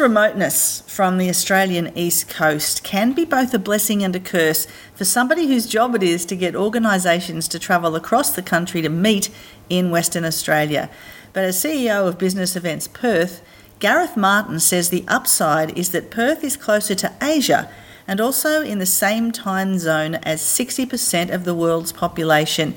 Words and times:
Remoteness 0.00 0.82
from 0.86 1.18
the 1.18 1.28
Australian 1.28 1.92
east 1.94 2.26
coast 2.26 2.82
can 2.82 3.12
be 3.12 3.26
both 3.26 3.52
a 3.52 3.58
blessing 3.58 4.02
and 4.02 4.16
a 4.16 4.20
curse 4.20 4.66
for 4.94 5.04
somebody 5.04 5.46
whose 5.46 5.66
job 5.66 5.94
it 5.94 6.02
is 6.02 6.24
to 6.24 6.36
get 6.36 6.56
organisations 6.56 7.46
to 7.48 7.58
travel 7.58 7.94
across 7.94 8.34
the 8.34 8.42
country 8.42 8.80
to 8.80 8.88
meet 8.88 9.28
in 9.68 9.90
Western 9.90 10.24
Australia. 10.24 10.88
But 11.34 11.44
as 11.44 11.62
CEO 11.62 12.08
of 12.08 12.18
Business 12.18 12.56
Events 12.56 12.88
Perth, 12.88 13.42
Gareth 13.78 14.16
Martin 14.16 14.58
says 14.58 14.88
the 14.88 15.04
upside 15.06 15.76
is 15.76 15.90
that 15.90 16.10
Perth 16.10 16.42
is 16.42 16.56
closer 16.56 16.94
to 16.94 17.12
Asia 17.20 17.70
and 18.08 18.22
also 18.22 18.62
in 18.62 18.78
the 18.78 18.86
same 18.86 19.30
time 19.30 19.78
zone 19.78 20.14
as 20.16 20.40
60% 20.40 21.30
of 21.30 21.44
the 21.44 21.54
world's 21.54 21.92
population. 21.92 22.74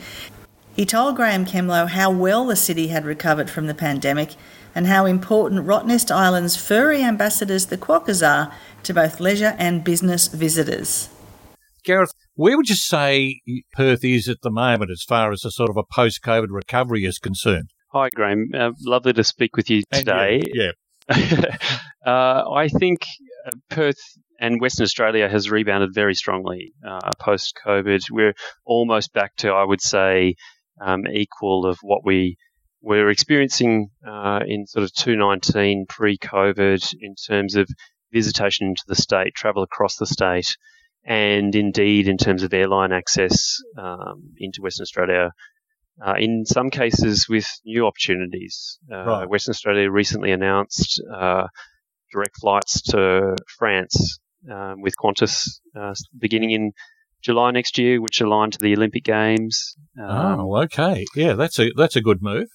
He 0.75 0.85
told 0.85 1.15
Graeme 1.15 1.45
Kemlo 1.45 1.87
how 1.87 2.11
well 2.11 2.45
the 2.45 2.55
city 2.57 2.87
had 2.87 3.05
recovered 3.05 3.49
from 3.49 3.67
the 3.67 3.73
pandemic 3.73 4.31
and 4.75 4.87
how 4.87 5.05
important 5.05 5.65
Rottnest 5.65 6.11
Island's 6.11 6.55
furry 6.55 7.03
ambassadors, 7.03 7.67
the 7.67 7.77
quokkas, 7.77 8.27
are 8.27 8.53
to 8.83 8.93
both 8.93 9.19
leisure 9.19 9.55
and 9.57 9.83
business 9.83 10.27
visitors. 10.27 11.09
Gareth, 11.83 12.13
where 12.35 12.57
would 12.57 12.69
you 12.69 12.75
say 12.75 13.41
Perth 13.73 14.03
is 14.03 14.27
at 14.27 14.41
the 14.41 14.51
moment 14.51 14.91
as 14.91 15.03
far 15.03 15.31
as 15.31 15.45
a 15.45 15.51
sort 15.51 15.69
of 15.69 15.77
a 15.77 15.83
post 15.83 16.21
COVID 16.23 16.47
recovery 16.49 17.03
is 17.03 17.19
concerned? 17.19 17.69
Hi, 17.91 18.09
Graeme. 18.09 18.49
Uh, 18.57 18.71
lovely 18.85 19.13
to 19.13 19.23
speak 19.23 19.55
with 19.55 19.69
you 19.69 19.83
today. 19.91 20.41
yeah. 20.53 20.71
uh, 22.05 22.49
I 22.49 22.69
think 22.69 23.05
uh, 23.45 23.51
Perth 23.69 23.99
and 24.39 24.59
Western 24.59 24.85
Australia 24.85 25.29
has 25.29 25.51
rebounded 25.51 25.93
very 25.93 26.15
strongly 26.15 26.73
uh, 26.87 27.11
post 27.19 27.59
COVID. 27.65 28.01
We're 28.09 28.33
almost 28.65 29.13
back 29.13 29.35
to, 29.37 29.49
I 29.49 29.63
would 29.63 29.81
say, 29.81 30.35
um, 30.81 31.05
equal 31.07 31.65
of 31.65 31.77
what 31.81 32.05
we 32.05 32.37
we're 32.83 33.09
experiencing 33.09 33.89
uh, 34.05 34.41
in 34.45 34.67
sort 34.67 34.83
of 34.83 34.93
2019 34.93 35.85
pre-COVID 35.87 36.93
in 36.99 37.15
terms 37.15 37.55
of 37.55 37.67
visitation 38.11 38.67
into 38.67 38.83
the 38.87 38.95
state, 38.95 39.33
travel 39.33 39.63
across 39.63 39.95
the 39.95 40.05
state, 40.05 40.57
and 41.05 41.55
indeed 41.55 42.09
in 42.09 42.17
terms 42.17 42.43
of 42.43 42.53
airline 42.53 42.91
access 42.91 43.57
um, 43.77 44.33
into 44.37 44.61
Western 44.61 44.83
Australia. 44.83 45.31
Uh, 46.05 46.15
in 46.17 46.43
some 46.45 46.69
cases, 46.71 47.29
with 47.29 47.47
new 47.65 47.85
opportunities. 47.85 48.79
Uh, 48.91 49.05
right. 49.05 49.29
Western 49.29 49.51
Australia 49.51 49.89
recently 49.89 50.31
announced 50.31 51.01
uh, 51.15 51.45
direct 52.11 52.35
flights 52.41 52.81
to 52.81 53.35
France 53.59 54.19
um, 54.51 54.81
with 54.81 54.95
Qantas 54.97 55.59
uh, 55.79 55.93
beginning 56.19 56.51
in 56.51 56.71
July 57.21 57.51
next 57.51 57.77
year, 57.77 58.01
which 58.01 58.19
align 58.19 58.51
to 58.51 58.57
the 58.57 58.73
Olympic 58.73 59.03
Games. 59.03 59.77
Um, 59.97 60.39
oh, 60.41 60.57
okay. 60.63 61.05
Yeah, 61.15 61.33
that's 61.33 61.59
a 61.59 61.71
that's 61.77 61.95
a 61.95 62.01
good 62.01 62.21
move. 62.21 62.49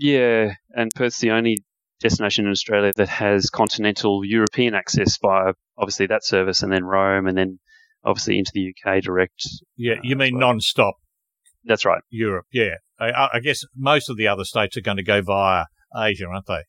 Yeah, 0.00 0.54
and 0.70 0.90
Perth's 0.94 1.20
the 1.20 1.30
only 1.30 1.58
destination 2.00 2.46
in 2.46 2.50
Australia 2.50 2.90
that 2.96 3.08
has 3.08 3.50
continental 3.50 4.24
European 4.24 4.74
access 4.74 5.18
via 5.20 5.52
obviously 5.76 6.06
that 6.06 6.24
service, 6.24 6.62
and 6.62 6.72
then 6.72 6.84
Rome, 6.84 7.26
and 7.26 7.36
then 7.36 7.58
obviously 8.02 8.38
into 8.38 8.50
the 8.54 8.72
UK 8.72 9.02
direct. 9.02 9.46
Yeah, 9.76 9.96
you 10.02 10.16
uh, 10.16 10.18
mean 10.18 10.34
well. 10.34 10.52
non-stop? 10.52 10.94
That's 11.64 11.84
right. 11.84 12.00
Europe. 12.08 12.46
Yeah, 12.50 12.76
I, 12.98 13.28
I, 13.34 13.40
guess 13.40 13.62
most 13.76 14.08
of 14.08 14.16
the 14.16 14.26
other 14.26 14.44
states 14.44 14.78
are 14.78 14.80
going 14.80 14.96
to 14.96 15.02
go 15.02 15.20
via 15.20 15.66
Asia, 15.94 16.24
aren't 16.26 16.46
they? 16.46 16.62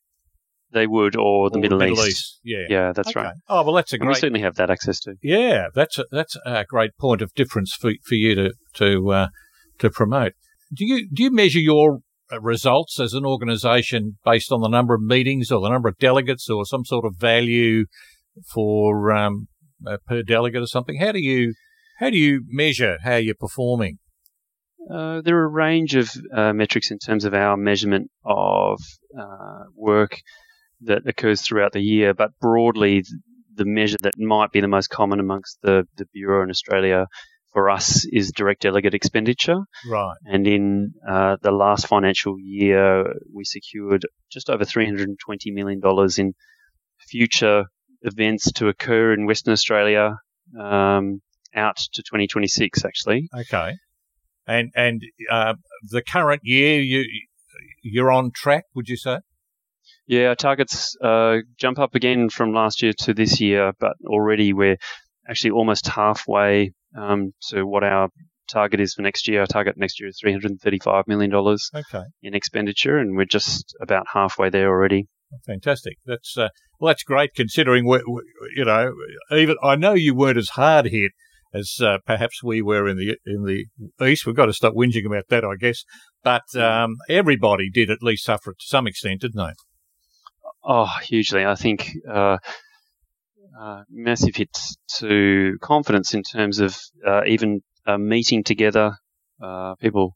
They 0.74 0.86
would, 0.86 1.16
or 1.16 1.48
the, 1.48 1.58
or 1.58 1.60
Middle, 1.62 1.78
Middle 1.78 2.00
East. 2.00 2.08
East. 2.08 2.40
Yeah, 2.44 2.66
yeah, 2.68 2.92
that's 2.92 3.08
okay. 3.08 3.20
right. 3.20 3.34
Oh 3.48 3.62
well, 3.62 3.74
that's 3.74 3.94
a 3.94 3.98
great. 3.98 4.08
we 4.08 4.14
certainly 4.14 4.42
have 4.42 4.56
that 4.56 4.70
access 4.70 5.00
to. 5.00 5.14
Yeah, 5.22 5.68
that's 5.74 5.98
a, 5.98 6.04
that's 6.10 6.36
a 6.44 6.66
great 6.68 6.98
point 6.98 7.22
of 7.22 7.32
difference 7.32 7.72
for 7.72 7.92
for 8.04 8.14
you 8.14 8.34
to 8.34 8.52
to 8.74 9.10
uh, 9.10 9.28
to 9.78 9.88
promote. 9.88 10.32
Do 10.74 10.84
you 10.84 11.08
do 11.10 11.22
you 11.22 11.30
measure 11.30 11.58
your 11.58 12.00
results 12.40 12.98
as 13.00 13.14
an 13.14 13.24
organisation 13.24 14.18
based 14.24 14.52
on 14.52 14.60
the 14.60 14.68
number 14.68 14.94
of 14.94 15.02
meetings 15.02 15.50
or 15.50 15.60
the 15.60 15.68
number 15.68 15.88
of 15.88 15.98
delegates 15.98 16.48
or 16.48 16.64
some 16.64 16.84
sort 16.84 17.04
of 17.04 17.16
value 17.16 17.84
for 18.52 19.12
um, 19.12 19.48
uh, 19.86 19.98
per 20.06 20.22
delegate 20.22 20.62
or 20.62 20.66
something? 20.66 20.98
How 20.98 21.12
do 21.12 21.20
you 21.20 21.54
how 21.98 22.10
do 22.10 22.18
you 22.18 22.42
measure 22.48 22.98
how 23.04 23.16
you're 23.16 23.34
performing? 23.34 23.98
Uh, 24.90 25.20
there 25.20 25.36
are 25.38 25.44
a 25.44 25.48
range 25.48 25.94
of 25.94 26.10
uh, 26.34 26.52
metrics 26.52 26.90
in 26.90 26.98
terms 26.98 27.24
of 27.24 27.34
our 27.34 27.56
measurement 27.56 28.10
of 28.24 28.80
uh, 29.18 29.64
work 29.76 30.20
that 30.80 31.06
occurs 31.06 31.40
throughout 31.40 31.72
the 31.72 31.80
year, 31.80 32.12
but 32.12 32.30
broadly, 32.40 33.04
the 33.54 33.64
measure 33.64 33.98
that 34.02 34.18
might 34.18 34.50
be 34.50 34.60
the 34.60 34.66
most 34.66 34.88
common 34.88 35.20
amongst 35.20 35.58
the, 35.62 35.86
the 35.96 36.06
Bureau 36.06 36.42
in 36.42 36.50
Australia 36.50 37.06
for 37.52 37.70
us 37.70 38.04
is 38.04 38.32
direct 38.32 38.62
delegate 38.62 38.94
expenditure. 38.94 39.60
Right. 39.88 40.16
And 40.24 40.46
in 40.46 40.94
uh, 41.06 41.36
the 41.42 41.52
last 41.52 41.86
financial 41.86 42.36
year, 42.38 43.04
we 43.32 43.44
secured 43.44 44.06
just 44.30 44.48
over 44.50 44.64
$320 44.64 45.16
million 45.46 45.80
in 46.18 46.34
future 47.08 47.64
events 48.02 48.52
to 48.52 48.68
occur 48.68 49.12
in 49.12 49.26
Western 49.26 49.52
Australia 49.52 50.16
um, 50.58 51.20
out 51.54 51.76
to 51.76 52.02
2026, 52.02 52.84
actually. 52.84 53.28
Okay. 53.36 53.74
And 54.46 54.72
and 54.74 55.02
uh, 55.30 55.54
the 55.90 56.02
current 56.02 56.40
year, 56.42 56.80
you 56.80 57.04
you're 57.82 58.10
on 58.10 58.32
track, 58.34 58.64
would 58.74 58.88
you 58.88 58.96
say? 58.96 59.18
Yeah, 60.06 60.28
our 60.28 60.34
targets 60.34 60.96
uh, 61.00 61.38
jump 61.58 61.78
up 61.78 61.94
again 61.94 62.28
from 62.28 62.52
last 62.52 62.82
year 62.82 62.92
to 63.00 63.14
this 63.14 63.40
year, 63.40 63.72
but 63.78 63.92
already 64.04 64.52
we're 64.52 64.78
actually 65.28 65.52
almost 65.52 65.86
halfway 65.86 66.72
um, 66.96 67.32
to 67.48 67.64
what 67.64 67.84
our 67.84 68.08
target 68.50 68.80
is 68.80 68.94
for 68.94 69.02
next 69.02 69.28
year. 69.28 69.40
Our 69.40 69.46
target 69.46 69.76
next 69.76 70.00
year 70.00 70.08
is 70.08 70.20
$335 70.24 71.04
million 71.06 71.34
okay. 71.34 72.04
in 72.22 72.34
expenditure, 72.34 72.98
and 72.98 73.16
we're 73.16 73.24
just 73.24 73.74
about 73.80 74.06
halfway 74.12 74.50
there 74.50 74.68
already. 74.68 75.06
Fantastic. 75.46 75.96
That's 76.04 76.36
uh, 76.36 76.48
well, 76.78 76.90
that's 76.90 77.04
great 77.04 77.30
considering 77.34 77.86
we, 77.86 78.02
you 78.54 78.64
know 78.66 78.92
even 79.30 79.56
I 79.62 79.76
know 79.76 79.94
you 79.94 80.14
weren't 80.14 80.36
as 80.36 80.50
hard 80.50 80.86
hit 80.86 81.12
as 81.54 81.78
uh, 81.82 81.98
perhaps 82.06 82.42
we 82.42 82.62
were 82.62 82.88
in 82.88 82.96
the 82.96 83.16
in 83.26 83.44
the 83.44 84.06
east. 84.06 84.26
We've 84.26 84.36
got 84.36 84.46
to 84.46 84.52
stop 84.52 84.74
whinging 84.74 85.06
about 85.06 85.24
that, 85.28 85.44
I 85.44 85.56
guess. 85.58 85.84
But 86.22 86.54
um, 86.56 86.96
everybody 87.08 87.70
did 87.70 87.90
at 87.90 88.02
least 88.02 88.24
suffer 88.24 88.50
it 88.50 88.58
to 88.60 88.66
some 88.66 88.86
extent, 88.86 89.22
didn't 89.22 89.38
they? 89.38 89.52
Oh, 90.64 90.90
hugely. 91.02 91.44
I 91.44 91.54
think 91.54 91.90
uh, 92.10 92.38
uh, 93.58 93.82
massive 93.90 94.34
hits 94.34 94.76
to 94.98 95.56
confidence 95.60 96.14
in 96.14 96.22
terms 96.22 96.58
of 96.58 96.76
uh, 97.06 97.22
even 97.26 97.62
uh, 97.86 97.98
meeting 97.98 98.44
together, 98.44 98.96
uh, 99.42 99.74
people 99.76 100.14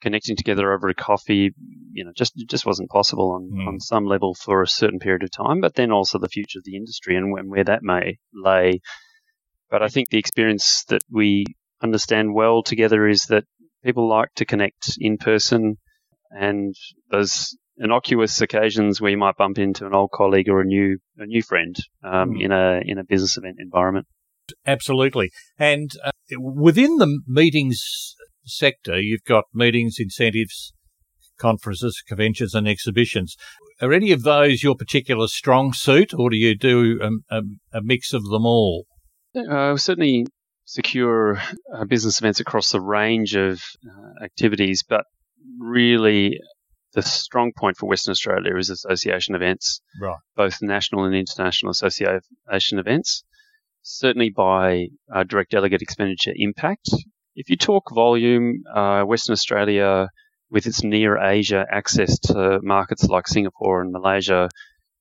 connecting 0.00 0.36
together 0.36 0.72
over 0.72 0.88
a 0.88 0.94
coffee. 0.94 1.52
You 1.92 2.04
know, 2.04 2.12
just 2.16 2.34
just 2.48 2.66
wasn't 2.66 2.90
possible 2.90 3.32
on, 3.32 3.50
mm. 3.50 3.66
on 3.66 3.80
some 3.80 4.06
level 4.06 4.34
for 4.34 4.62
a 4.62 4.68
certain 4.68 4.98
period 4.98 5.22
of 5.22 5.30
time. 5.30 5.60
But 5.60 5.74
then 5.74 5.90
also 5.90 6.18
the 6.18 6.28
future 6.28 6.60
of 6.60 6.64
the 6.64 6.76
industry 6.76 7.16
and 7.16 7.32
when, 7.32 7.48
where 7.48 7.64
that 7.64 7.82
may 7.82 8.18
lay. 8.32 8.80
But 9.70 9.82
I 9.82 9.88
think 9.88 10.08
the 10.08 10.18
experience 10.18 10.84
that 10.88 11.02
we 11.10 11.44
understand 11.82 12.34
well 12.34 12.62
together 12.62 13.06
is 13.06 13.26
that 13.26 13.44
people 13.84 14.08
like 14.08 14.32
to 14.36 14.44
connect 14.44 14.96
in 14.98 15.18
person, 15.18 15.76
and 16.30 16.74
those 17.10 17.56
innocuous 17.80 18.40
occasions 18.40 19.00
where 19.00 19.10
you 19.10 19.16
might 19.16 19.36
bump 19.36 19.58
into 19.58 19.86
an 19.86 19.94
old 19.94 20.10
colleague 20.12 20.48
or 20.48 20.60
a 20.60 20.64
new 20.64 20.98
a 21.16 21.26
new 21.26 21.42
friend 21.42 21.76
um, 22.02 22.30
mm. 22.30 22.44
in 22.44 22.52
a 22.52 22.80
in 22.84 22.98
a 22.98 23.04
business 23.04 23.36
event 23.36 23.56
environment. 23.58 24.06
Absolutely, 24.66 25.30
and 25.58 25.90
uh, 26.04 26.10
within 26.40 26.96
the 26.96 27.20
meetings 27.26 28.14
sector, 28.44 28.98
you've 28.98 29.24
got 29.24 29.44
meetings, 29.52 29.96
incentives, 29.98 30.72
conferences, 31.38 32.02
conventions, 32.06 32.54
and 32.54 32.66
exhibitions. 32.66 33.36
Are 33.80 33.92
any 33.92 34.10
of 34.10 34.22
those 34.22 34.62
your 34.62 34.74
particular 34.74 35.28
strong 35.28 35.72
suit, 35.72 36.12
or 36.12 36.30
do 36.30 36.36
you 36.36 36.56
do 36.56 36.98
a, 37.00 37.36
a, 37.36 37.42
a 37.74 37.82
mix 37.82 38.12
of 38.12 38.24
them 38.24 38.44
all? 38.44 38.86
Uh, 39.36 39.76
certainly 39.76 40.26
secure 40.64 41.40
uh, 41.74 41.84
business 41.84 42.20
events 42.20 42.40
across 42.40 42.74
a 42.74 42.80
range 42.80 43.36
of 43.36 43.62
uh, 43.86 44.24
activities, 44.24 44.84
but 44.86 45.04
really 45.58 46.38
the 46.94 47.02
strong 47.02 47.52
point 47.56 47.76
for 47.76 47.86
Western 47.86 48.12
Australia 48.12 48.56
is 48.56 48.70
association 48.70 49.34
events, 49.34 49.80
right. 50.00 50.16
both 50.36 50.62
national 50.62 51.04
and 51.04 51.14
international 51.14 51.70
association 51.70 52.78
events. 52.78 53.24
Certainly 53.82 54.30
by 54.30 54.88
uh, 55.14 55.24
direct 55.24 55.50
delegate 55.52 55.82
expenditure 55.82 56.32
impact. 56.34 56.90
If 57.34 57.48
you 57.50 57.56
talk 57.56 57.90
volume, 57.94 58.64
uh, 58.74 59.02
Western 59.02 59.32
Australia, 59.32 60.08
with 60.50 60.66
its 60.66 60.82
near 60.82 61.18
Asia 61.18 61.64
access 61.70 62.18
to 62.20 62.60
markets 62.62 63.04
like 63.04 63.28
Singapore 63.28 63.82
and 63.82 63.92
Malaysia, 63.92 64.48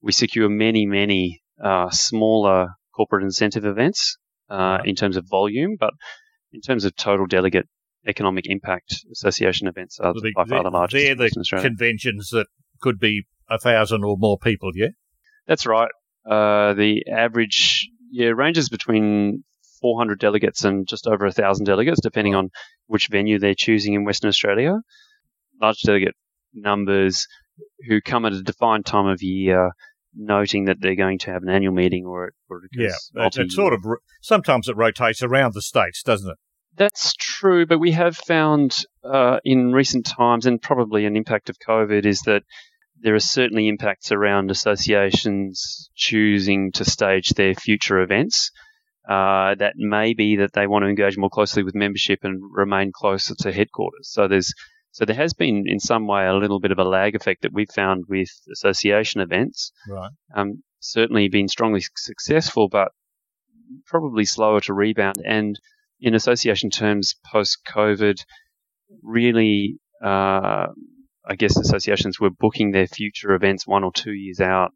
we 0.02 0.12
secure 0.12 0.50
many, 0.50 0.86
many 0.86 1.42
uh, 1.64 1.90
smaller 1.90 2.70
corporate 2.96 3.24
incentive 3.24 3.66
events 3.66 4.18
uh, 4.50 4.80
in 4.86 4.96
terms 4.96 5.18
of 5.18 5.26
volume, 5.28 5.76
but 5.80 5.94
in 6.52 6.62
terms 6.62 6.86
of 6.86 6.96
total 6.96 7.26
delegate 7.26 7.68
economic 8.08 8.46
impact 8.48 9.06
association 9.12 9.68
events 9.68 10.00
are 10.00 10.14
the, 10.14 10.32
by 10.36 10.46
far 10.46 10.64
the 10.64 10.70
largest. 10.70 11.04
They're 11.04 11.16
the 11.16 11.60
conventions 11.62 12.30
that 12.32 12.48
could 12.82 13.00
be 13.00 13.24
a 13.50 13.60
thousand 13.60 14.04
or 14.04 14.18
more 14.18 14.38
people, 14.38 14.72
yeah? 14.74 14.90
That's 15.48 15.66
right. 15.66 15.90
Uh, 16.30 16.74
the 16.74 17.06
average 17.12 17.90
yeah 18.12 18.30
ranges 18.30 18.70
between 18.70 19.44
400 19.82 20.20
delegates 20.20 20.64
and 20.64 20.88
just 20.88 21.08
over 21.08 21.26
a 21.26 21.32
thousand 21.32 21.66
delegates, 21.66 22.02
depending 22.02 22.36
on 22.36 22.50
which 22.88 23.08
venue 23.10 23.40
they're 23.40 23.54
choosing 23.56 23.94
in 23.94 24.04
Western 24.04 24.30
Australia. 24.30 24.76
Large 25.62 25.82
delegate 25.82 26.16
numbers 26.54 27.28
who 27.88 28.02
come 28.02 28.26
at 28.26 28.34
a 28.34 28.42
defined 28.42 28.86
time 28.86 29.08
of 29.08 29.22
year 29.22 29.72
noting 30.16 30.66
that 30.66 30.78
they're 30.80 30.96
going 30.96 31.20
to 31.20 31.32
have 31.32 31.44
an 31.44 31.50
annual 31.50 31.74
meeting 31.74 32.06
or, 32.06 32.32
or 32.50 32.62
yeah, 32.74 32.90
it, 33.16 33.38
it 33.38 33.52
sort 33.52 33.74
of 33.74 33.82
sometimes 34.22 34.68
it 34.68 34.76
rotates 34.76 35.22
around 35.22 35.54
the 35.54 35.62
states, 35.62 36.02
doesn't 36.04 36.32
it? 36.32 36.38
That's 36.78 37.14
true, 37.14 37.66
but 37.66 37.80
we 37.80 37.92
have 37.92 38.16
found 38.16 38.76
uh, 39.04 39.40
in 39.44 39.74
recent 39.74 40.06
times, 40.06 40.46
and 40.46 40.62
probably 40.62 41.06
an 41.06 41.16
impact 41.16 41.50
of 41.50 41.58
COVID, 41.60 42.06
is 42.06 42.22
that 42.22 42.44
there 43.02 43.16
are 43.16 43.20
certainly 43.20 43.68
impacts 43.68 44.12
around 44.12 44.52
associations 44.52 45.90
choosing 45.96 46.72
to 46.74 46.86
stage 46.86 47.30
their 47.30 47.56
future 47.56 48.00
events. 48.02 48.52
Uh, 49.08 49.56
that 49.56 49.74
may 49.78 50.14
be 50.14 50.36
that 50.38 50.54
they 50.54 50.68
want 50.68 50.84
to 50.84 50.90
engage 50.90 51.18
more 51.18 51.30
closely 51.30 51.64
with 51.64 51.74
membership 51.74 52.20
and 52.24 52.42
remain 52.52 52.92
closer 52.94 53.34
to 53.36 53.52
headquarters. 53.52 54.10
So 54.12 54.28
there's 54.28 54.54
so 54.92 55.06
there 55.06 55.16
has 55.16 55.34
been 55.34 55.66
in 55.68 55.80
some 55.80 56.08
way 56.08 56.26
a 56.26 56.34
little 56.34 56.60
bit 56.60 56.72
of 56.72 56.80
a 56.80 56.84
lag 56.84 57.16
effect 57.16 57.44
that 57.44 57.54
we've 57.54 57.70
found 57.70 58.06
with 58.10 58.30
association 58.52 59.22
events. 59.22 59.72
Right. 59.88 60.12
Um, 60.36 60.64
certainly 60.80 61.30
been 61.30 61.48
strongly 61.48 61.82
successful, 61.96 62.68
but 62.68 62.92
probably 63.86 64.26
slower 64.26 64.60
to 64.62 64.74
rebound. 64.74 65.18
And 65.26 65.60
in 66.00 66.14
association 66.14 66.70
terms, 66.70 67.16
post 67.26 67.60
COVID, 67.68 68.18
really, 69.02 69.80
uh, 70.04 70.68
I 71.26 71.36
guess 71.38 71.58
associations 71.58 72.20
were 72.20 72.30
booking 72.30 72.72
their 72.72 72.88
future 72.88 73.34
events 73.34 73.68
one 73.68 73.84
or 73.84 73.92
two 73.92 74.14
years 74.14 74.40
out 74.40 74.72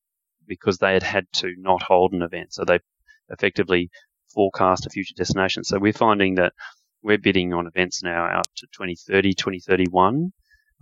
because 0.47 0.77
they 0.77 0.94
had 0.94 1.03
had 1.03 1.25
to 1.35 1.53
not 1.57 1.81
hold 1.81 2.13
an 2.13 2.21
event. 2.21 2.53
So 2.53 2.63
they 2.65 2.79
effectively 3.29 3.89
forecast 4.33 4.85
a 4.85 4.89
future 4.89 5.13
destination. 5.15 5.63
So 5.63 5.79
we're 5.79 5.94
finding 5.94 6.35
that 6.35 6.53
we're 7.03 7.18
bidding 7.18 7.53
on 7.53 7.68
events 7.68 8.03
now 8.03 8.25
out 8.25 8.47
to 8.57 8.68
2030, 8.68 9.33
2031, 9.33 10.31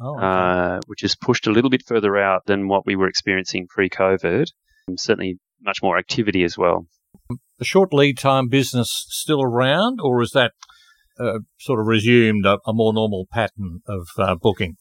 oh, 0.02 0.16
okay. 0.16 0.26
uh, 0.26 0.80
which 0.88 1.04
is 1.04 1.16
pushed 1.16 1.48
a 1.48 1.52
little 1.52 1.70
bit 1.70 1.84
further 1.86 2.18
out 2.18 2.46
than 2.46 2.68
what 2.68 2.86
we 2.86 2.96
were 2.96 3.08
experiencing 3.08 3.68
pre 3.68 3.90
COVID. 3.90 4.48
Certainly 4.98 5.40
much 5.62 5.80
more 5.84 5.98
activity 5.98 6.44
as 6.44 6.58
well. 6.58 6.88
The 7.58 7.66
short 7.66 7.94
lead 7.94 8.18
time 8.18 8.48
business 8.48 9.06
still 9.10 9.42
around, 9.42 10.00
or 10.02 10.22
is 10.22 10.32
that 10.32 10.54
uh, 11.20 11.40
sort 11.60 11.80
of 11.80 11.88
resumed 11.88 12.46
a, 12.46 12.60
a, 12.66 12.74
more 12.74 12.94
normal 12.94 13.28
pattern 13.32 13.82
of 13.88 14.08
uh, 14.18 14.36
booking? 14.36 14.78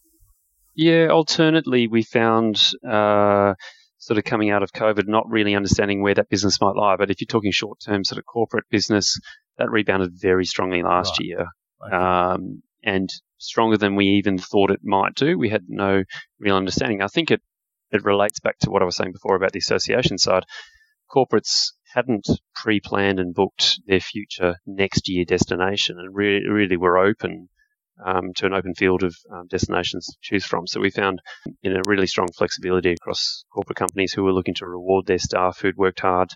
Yeah, 0.75 1.08
alternately, 1.08 1.88
we 1.88 2.04
found 2.04 2.72
uh, 2.88 3.54
sort 3.98 4.19
of 4.19 4.25
coming 4.25 4.50
out 4.50 4.62
of 4.62 4.72
COVID, 4.72 5.08
not 5.08 5.28
really 5.28 5.56
understanding 5.56 6.02
where 6.02 6.14
that 6.14 6.28
business 6.28 6.60
might 6.60 6.76
lie. 6.76 6.96
But 6.96 7.10
if 7.10 7.20
you're 7.20 7.26
talking 7.26 7.50
short 7.50 7.80
term 7.84 8.04
sort 8.04 8.19
of 8.19 8.25
corporate 8.26 8.66
business, 8.70 9.19
that 9.58 9.70
rebounded 9.70 10.12
very 10.14 10.44
strongly 10.44 10.82
last 10.82 11.19
right. 11.19 11.26
year. 11.26 11.46
Okay. 11.84 11.96
Um, 11.96 12.62
and 12.84 13.08
stronger 13.38 13.76
than 13.76 13.96
we 13.96 14.06
even 14.06 14.38
thought 14.38 14.70
it 14.70 14.81
might 14.82 15.14
do. 15.14 15.38
We 15.38 15.48
had 15.48 15.64
no 15.69 16.04
real 16.38 16.56
understanding. 16.56 17.02
I 17.02 17.08
think 17.08 17.31
it, 17.31 17.40
it 17.90 18.04
relates 18.04 18.40
back 18.40 18.58
to 18.60 18.70
what 18.70 18.82
I 18.82 18.84
was 18.84 18.96
saying 18.96 19.12
before 19.12 19.36
about 19.36 19.52
the 19.52 19.58
association 19.58 20.19
side. 20.19 20.44
Corporates 21.10 21.72
hadn't 21.98 22.28
pre-planned 22.54 23.18
and 23.18 23.34
booked 23.34 23.80
their 23.86 24.00
future 24.00 24.54
next 24.66 25.08
year 25.08 25.24
destination 25.24 25.98
and 25.98 26.14
re- 26.14 26.46
really 26.46 26.76
were 26.76 26.96
open 26.96 27.48
um, 28.04 28.32
to 28.36 28.46
an 28.46 28.54
open 28.54 28.74
field 28.74 29.02
of 29.02 29.16
um, 29.32 29.48
destinations 29.48 30.06
to 30.06 30.16
choose 30.22 30.44
from. 30.44 30.66
So 30.68 30.80
we 30.80 30.90
found 30.90 31.20
you 31.62 31.74
know 31.74 31.80
really 31.86 32.06
strong 32.06 32.28
flexibility 32.36 32.92
across 32.92 33.44
corporate 33.52 33.78
companies 33.78 34.12
who 34.12 34.22
were 34.22 34.32
looking 34.32 34.54
to 34.54 34.66
reward 34.66 35.06
their 35.06 35.18
staff 35.18 35.58
who'd 35.58 35.76
worked 35.76 36.00
hard 36.00 36.30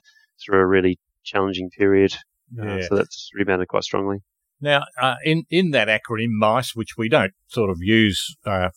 through 0.44 0.58
a 0.58 0.66
really 0.66 0.98
challenging 1.22 1.70
period. 1.70 2.12
Uh, 2.58 2.64
yeah. 2.64 2.74
Uh, 2.74 2.82
so 2.88 2.96
that's 2.96 3.30
rebounded 3.34 3.68
quite 3.68 3.84
strongly. 3.84 4.18
Now, 4.62 4.84
uh, 5.00 5.16
in 5.24 5.44
in 5.50 5.72
that 5.72 5.88
acronym 5.88 6.30
MICE, 6.38 6.74
which 6.74 6.96
we 6.96 7.08
don't 7.08 7.32
sort 7.48 7.68
of 7.68 7.78
use 7.80 8.36
uh, 8.46 8.68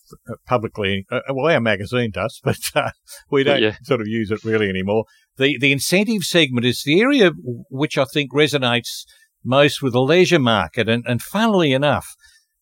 publicly, 0.47 1.05
uh, 1.11 1.19
well, 1.31 1.53
our 1.53 1.61
magazine 1.61 2.09
does, 2.11 2.41
but 2.43 2.57
uh, 2.73 2.89
we 3.29 3.43
don't 3.43 3.61
yeah. 3.61 3.75
sort 3.83 4.01
of 4.01 4.07
use 4.07 4.31
it 4.31 4.43
really 4.43 4.67
anymore. 4.67 5.05
The 5.37 5.57
the 5.59 5.71
incentive 5.71 6.23
segment 6.23 6.65
is 6.65 6.81
the 6.83 6.99
area 6.99 7.31
which 7.69 7.97
I 7.97 8.05
think 8.05 8.33
resonates 8.33 9.05
most 9.43 9.83
with 9.83 9.93
the 9.93 10.01
leisure 10.01 10.39
market, 10.39 10.89
and, 10.89 11.03
and 11.07 11.21
funnily 11.21 11.71
enough, 11.71 12.15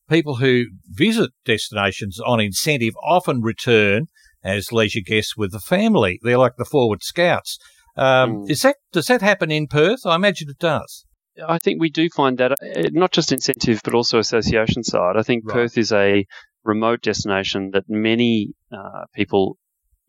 people 0.09 0.35
who 0.35 0.65
visit 0.89 1.31
destinations 1.45 2.19
on 2.19 2.41
incentive 2.41 2.93
often 3.01 3.41
return 3.41 4.07
as 4.43 4.73
leisure 4.73 4.99
guests 4.99 5.37
with 5.37 5.53
the 5.53 5.61
family. 5.61 6.19
They're 6.21 6.37
like 6.37 6.57
the 6.57 6.65
forward 6.65 7.03
scouts. 7.03 7.57
Um, 7.95 8.43
mm. 8.43 8.49
Is 8.49 8.63
that 8.63 8.75
does 8.91 9.07
that 9.07 9.21
happen 9.21 9.49
in 9.49 9.67
Perth? 9.67 10.05
I 10.05 10.15
imagine 10.15 10.49
it 10.49 10.59
does. 10.59 11.05
I 11.47 11.57
think 11.57 11.79
we 11.79 11.89
do 11.89 12.09
find 12.09 12.37
that 12.37 12.51
uh, 12.51 12.89
not 12.91 13.11
just 13.11 13.31
incentive, 13.31 13.81
but 13.83 13.93
also 13.93 14.19
association 14.19 14.83
side. 14.83 15.17
I 15.17 15.23
think 15.23 15.43
right. 15.45 15.53
Perth 15.53 15.77
is 15.77 15.91
a 15.91 16.25
remote 16.63 17.01
destination 17.01 17.71
that 17.73 17.85
many 17.89 18.53
uh, 18.71 19.05
people 19.13 19.57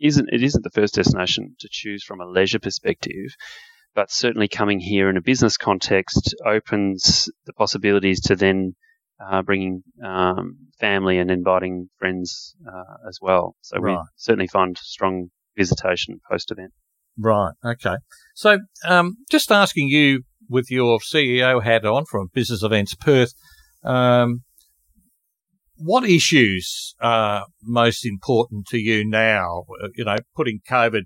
isn't. 0.00 0.28
It 0.32 0.42
isn't 0.42 0.62
the 0.62 0.70
first 0.70 0.94
destination 0.94 1.56
to 1.60 1.68
choose 1.70 2.04
from 2.04 2.20
a 2.20 2.26
leisure 2.26 2.58
perspective, 2.58 3.34
but 3.94 4.10
certainly 4.10 4.48
coming 4.48 4.80
here 4.80 5.08
in 5.08 5.16
a 5.16 5.22
business 5.22 5.56
context 5.56 6.34
opens 6.44 7.30
the 7.46 7.52
possibilities 7.52 8.20
to 8.22 8.36
then 8.36 8.74
uh, 9.24 9.42
bringing 9.42 9.82
um, 10.04 10.58
family 10.80 11.18
and 11.18 11.30
inviting 11.30 11.88
friends 11.98 12.54
uh, 12.66 13.08
as 13.08 13.18
well. 13.22 13.56
So 13.62 13.78
right. 13.78 13.98
we 13.98 14.02
certainly 14.16 14.48
find 14.48 14.76
strong 14.76 15.30
visitation 15.56 16.20
post 16.30 16.50
event. 16.50 16.72
Right. 17.16 17.52
Okay. 17.64 17.94
So 18.34 18.58
um, 18.86 19.16
just 19.30 19.52
asking 19.52 19.88
you 19.88 20.22
with 20.48 20.70
your 20.70 20.98
CEO 20.98 21.62
hat 21.62 21.84
on 21.84 22.04
from 22.04 22.28
Business 22.32 22.62
Events 22.62 22.94
Perth, 22.94 23.32
um, 23.82 24.42
what 25.76 26.08
issues 26.08 26.94
are 27.00 27.46
most 27.62 28.06
important 28.06 28.66
to 28.68 28.78
you 28.78 29.08
now? 29.08 29.64
You 29.94 30.04
know, 30.04 30.16
putting 30.36 30.60
COVID 30.68 31.02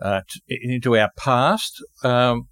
uh, 0.00 0.20
t- 0.28 0.58
into 0.62 0.96
our 0.96 1.10
past. 1.16 1.82
Um, 2.02 2.44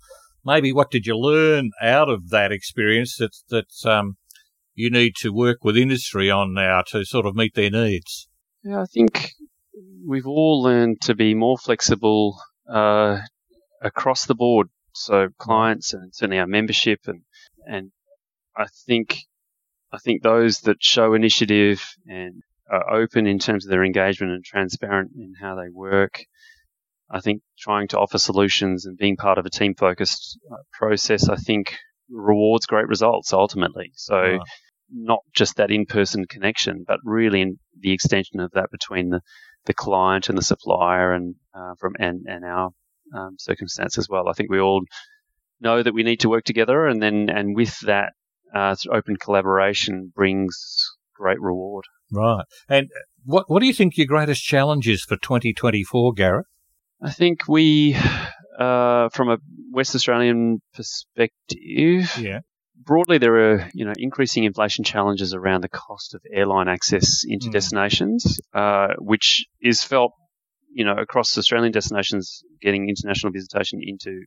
maybe 0.45 0.73
what 0.73 0.91
did 0.91 1.07
you 1.07 1.17
learn 1.17 1.71
out 1.81 2.09
of 2.09 2.31
that 2.31 2.53
experience 2.53 3.17
that 3.19 3.37
that 3.49 3.91
um, 3.91 4.17
you 4.75 4.91
need 4.91 5.15
to 5.17 5.33
work 5.33 5.59
with 5.63 5.77
industry 5.77 6.31
on 6.31 6.55
now 6.55 6.83
to 6.89 7.05
sort 7.05 7.27
of 7.27 7.35
meet 7.35 7.55
their 7.55 7.71
needs? 7.71 8.29
Yeah, 8.65 8.83
I 8.83 8.87
think 8.87 9.31
we've 10.07 10.27
all 10.27 10.63
learned 10.63 11.01
to 11.03 11.15
be 11.15 11.35
more 11.35 11.59
flexible 11.59 12.39
uh, 12.69 13.19
across 13.81 14.27
the 14.27 14.35
board. 14.35 14.69
So 14.93 15.29
clients 15.39 15.93
and 15.95 16.15
certainly 16.15 16.39
our 16.39 16.47
membership 16.47 17.01
and 17.07 17.23
and 17.67 17.93
I 18.57 18.67
think 18.87 19.19
I 19.93 19.99
think 19.99 20.23
those 20.23 20.61
that 20.61 20.83
show 20.83 21.15
initiative 21.15 21.83
and 22.07 22.43
are 22.71 22.95
open 22.95 23.27
in 23.27 23.39
terms 23.39 23.67
of 23.67 23.71
their 23.71 23.85
engagement 23.85 24.33
and 24.33 24.45
transparent 24.45 25.13
in 25.17 25.35
how 25.41 25.55
they 25.55 25.69
work. 25.71 26.25
I 27.11 27.21
think 27.21 27.43
trying 27.59 27.89
to 27.89 27.99
offer 27.99 28.17
solutions 28.17 28.87
and 28.87 28.97
being 28.97 29.17
part 29.17 29.37
of 29.37 29.45
a 29.45 29.51
team 29.51 29.75
focused 29.75 30.39
uh, 30.51 30.57
process, 30.73 31.29
I 31.29 31.37
think 31.37 31.77
rewards 32.09 32.65
great 32.65 32.89
results 32.89 33.35
ultimately. 33.35 33.93
So 33.95 34.39
not 34.91 35.21
just 35.35 35.57
that 35.57 35.71
in-person 35.71 36.27
connection, 36.27 36.85
but 36.87 36.99
really 37.05 37.43
in 37.43 37.59
the 37.79 37.93
extension 37.93 38.41
of 38.41 38.53
that 38.53 38.71
between 38.71 39.11
the, 39.11 39.21
the 39.67 39.75
client 39.75 40.29
and 40.29 40.39
the 40.39 40.43
supplier 40.43 41.13
and 41.13 41.35
uh, 41.55 41.75
from 41.79 41.95
and, 41.99 42.25
and 42.27 42.45
our 42.45 42.71
um, 43.15 43.37
circumstance 43.39 43.99
as 43.99 44.09
well. 44.09 44.29
I 44.29 44.33
think 44.33 44.51
we 44.51 44.61
all 44.61 44.83
know 45.61 45.83
that 45.83 45.95
we 45.95 46.03
need 46.03 46.21
to 46.21 46.29
work 46.29 46.45
together, 46.45 46.87
and 46.87 47.03
then 47.03 47.29
and 47.29 47.55
with 47.55 47.79
that, 47.81 48.13
uh, 48.55 48.75
open 48.91 49.17
collaboration 49.17 50.13
brings 50.15 50.91
great 51.15 51.41
reward. 51.41 51.85
Right. 52.11 52.45
And 52.69 52.89
what 53.25 53.45
what 53.49 53.61
do 53.61 53.67
you 53.67 53.75
think 53.75 53.97
your 53.97 54.07
greatest 54.07 54.43
challenge 54.45 54.89
is 54.89 55.03
for 55.03 55.17
2024, 55.17 56.13
Gareth? 56.15 56.47
I 57.01 57.11
think 57.11 57.49
we, 57.49 57.97
uh, 58.59 59.09
from 59.09 59.31
a 59.31 59.39
West 59.73 59.95
Australian 59.95 60.63
perspective, 60.75 62.17
yeah 62.19 62.41
broadly, 62.85 63.19
there 63.19 63.53
are 63.53 63.71
you 63.75 63.85
know 63.85 63.93
increasing 63.97 64.45
inflation 64.45 64.85
challenges 64.85 65.35
around 65.35 65.63
the 65.63 65.69
cost 65.69 66.15
of 66.15 66.23
airline 66.33 66.69
access 66.69 67.25
into 67.27 67.49
mm. 67.49 67.53
destinations, 67.53 68.41
uh, 68.55 68.89
which 68.99 69.47
is 69.61 69.83
felt 69.83 70.13
you 70.73 70.85
know 70.85 70.97
across 70.97 71.37
Australian 71.39 71.73
destinations, 71.73 72.43
getting 72.61 72.89
international 72.89 73.33
visitation 73.33 73.81
into 73.83 74.23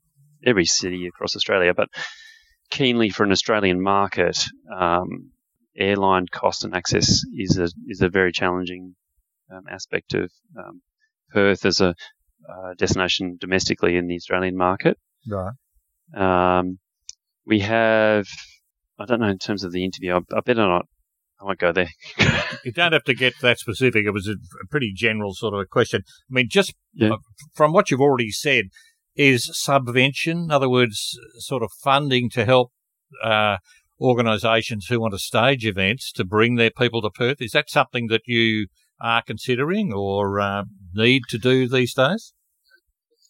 every 0.46 0.66
city 0.66 1.08
across 1.08 1.36
Australia, 1.36 1.74
but 1.74 1.90
keenly 2.70 3.10
for 3.10 3.24
an 3.24 3.32
Australian 3.32 3.82
market, 3.82 4.46
um, 4.75 5.32
airline 5.78 6.25
cost 6.32 6.64
and 6.64 6.75
access 6.75 7.24
is 7.38 7.58
a 7.58 7.70
is 7.88 8.02
a 8.02 8.10
very 8.10 8.32
challenging 8.32 8.96
um, 9.52 9.64
aspect 9.70 10.14
of 10.14 10.32
um, 10.58 10.82
Perth 11.32 11.66
as 11.66 11.82
a 11.82 11.96
uh, 12.50 12.74
destination 12.78 13.38
domestically 13.40 13.98
in 13.98 14.08
the 14.08 14.16
Australian 14.16 14.58
market. 14.58 14.98
Right. 15.28 15.54
Um, 16.16 16.80
we 17.46 17.60
have, 17.60 18.28
I 19.00 19.06
don't 19.06 19.20
know 19.20 19.30
in 19.30 19.40
terms 19.40 19.64
of 19.64 19.72
the 19.72 19.84
interview, 19.84 20.14
I, 20.14 20.38
I 20.38 20.42
better 20.42 20.68
not, 20.68 20.86
I 21.39 21.46
won't 21.46 21.60
go 21.60 21.72
there. 21.72 21.89
you 22.63 22.72
don't 22.72 22.94
have 22.94 23.04
to 23.06 23.13
get 23.13 23.34
that 23.42 23.60
specific. 23.60 24.06
It 24.06 24.12
was 24.12 24.27
a 24.27 24.36
pretty 24.70 24.94
general 24.96 25.34
sort 25.34 25.54
of 25.54 25.60
a 25.60 25.65
question. 25.65 26.04
I 26.08 26.34
mean, 26.34 26.48
just 26.50 26.74
yeah. 26.94 27.13
Uh, 27.13 27.18
from 27.54 27.74
what 27.74 27.92
you've 27.92 28.01
already 28.01 28.32
said, 28.32 28.65
is 29.15 29.50
subvention, 29.54 30.46
in 30.46 30.51
other 30.51 30.70
words, 30.70 31.18
sort 31.38 31.63
of 31.63 31.72
funding 31.84 32.30
to 32.32 32.46
help 32.46 32.72
uh, 33.24 33.58
organisations 34.00 34.88
who 34.88 35.00
want 35.00 35.13
to 35.13 35.20
stage 35.20 35.65
events 35.65 36.12
to 36.13 36.25
bring 36.25 36.56
their 36.56 36.72
people 36.72 37.01
to 37.01 37.10
Perth. 37.10 37.42
Is 37.42 37.51
that 37.51 37.70
something 37.70 38.08
that 38.08 38.24
you 38.25 38.68
are 39.01 39.22
considering 39.22 39.94
or 39.94 40.39
uh, 40.39 40.63
need 40.94 41.24
to 41.30 41.38
do 41.38 41.68
these 41.68 41.94
days? 41.94 42.34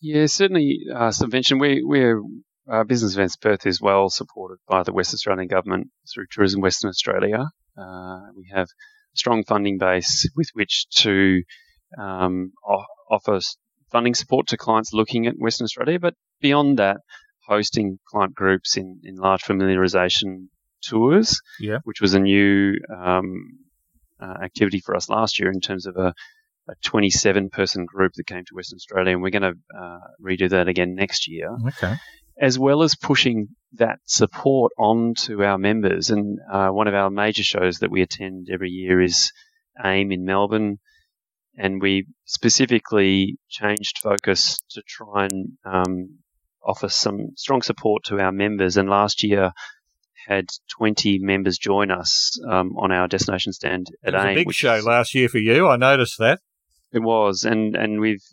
Yeah, 0.02 0.26
certainly. 0.28 0.80
Uh, 0.94 1.12
subvention. 1.12 1.60
We 1.60 1.82
we're 1.84 2.22
uh, 2.72 2.84
Business 2.84 3.14
Events 3.14 3.36
Perth 3.36 3.66
is 3.66 3.82
well 3.82 4.10
supported 4.10 4.58
by 4.68 4.84
the 4.84 4.94
West 4.94 5.14
Australian 5.14 5.48
Government 5.48 5.88
through 6.12 6.26
Tourism 6.32 6.62
Western 6.62 6.90
Australia. 6.90 7.50
Uh, 7.78 8.28
we 8.36 8.50
have 8.54 8.68
a 8.68 9.18
strong 9.18 9.44
funding 9.44 9.78
base 9.78 10.30
with 10.36 10.50
which 10.54 10.88
to 10.90 11.42
um, 11.98 12.52
offer 13.10 13.40
funding 13.92 14.16
support 14.16 14.48
to 14.48 14.58
clients 14.58 14.94
looking 14.94 15.28
at 15.28 15.36
Western 15.38 15.66
Australia, 15.66 16.00
but 16.00 16.16
beyond 16.42 16.80
that, 16.80 16.98
hosting 17.48 18.00
client 18.10 18.34
groups 18.34 18.78
in, 18.78 19.00
in 19.04 19.16
large 19.16 19.42
familiarisation 19.42 20.48
tours, 20.84 21.42
yeah. 21.60 21.80
which 21.84 22.02
was 22.02 22.14
a 22.14 22.20
new 22.20 22.76
um, 22.96 23.60
uh, 24.20 24.36
activity 24.44 24.80
for 24.80 24.96
us 24.96 25.10
last 25.10 25.40
year 25.40 25.52
in 25.52 25.60
terms 25.60 25.86
of 25.86 25.96
a, 25.98 26.14
a 26.68 26.74
27 26.84 27.50
person 27.50 27.86
group 27.86 28.14
that 28.16 28.28
came 28.28 28.44
to 28.46 28.56
Western 28.56 28.78
Australia, 28.78 29.14
and 29.14 29.22
we're 29.22 29.30
going 29.30 29.42
to 29.42 29.78
uh, 29.78 30.00
redo 30.22 30.50
that 30.50 30.68
again 30.68 30.96
next 30.96 31.28
year. 31.28 31.56
Okay. 31.68 31.96
As 32.42 32.60
well 32.60 32.84
as 32.84 32.96
pushing 32.96 33.48
that 33.78 34.00
support 34.06 34.72
on 34.78 35.14
to 35.26 35.44
our 35.44 35.58
members. 35.58 36.10
And 36.10 36.40
uh, 36.52 36.70
one 36.70 36.88
of 36.88 36.94
our 36.94 37.10
major 37.10 37.44
shows 37.44 37.80
that 37.80 37.92
we 37.92 38.02
attend 38.02 38.48
every 38.52 38.70
year 38.70 39.02
is 39.02 39.32
AIM 39.84 40.12
in 40.12 40.26
Melbourne. 40.26 40.80
And 41.58 41.82
we 41.82 42.08
specifically 42.26 43.38
changed 43.50 44.00
focus 44.00 44.62
to 44.72 44.82
try 44.86 45.26
and 45.26 45.54
um, 45.64 46.20
offer 46.64 46.90
some 46.90 47.30
strong 47.36 47.62
support 47.62 48.04
to 48.06 48.20
our 48.20 48.32
members. 48.32 48.76
And 48.76 48.90
last 48.90 49.24
year, 49.24 49.52
had 50.28 50.50
20 50.78 51.20
members 51.20 51.58
join 51.58 51.92
us 51.92 52.40
um, 52.50 52.76
on 52.78 52.92
our 52.92 53.08
destination 53.08 53.54
stand 53.54 53.88
at 54.04 54.14
it 54.14 54.18
was 54.18 54.26
AIM. 54.26 54.32
A 54.32 54.36
big 54.36 54.54
show 54.54 54.82
last 54.84 55.14
year 55.14 55.30
for 55.30 55.38
you. 55.38 55.68
I 55.68 55.78
noticed 55.78 56.18
that. 56.20 56.40
It 56.92 57.00
was, 57.00 57.44
and 57.44 57.76
and 57.76 58.00
we've 58.00 58.24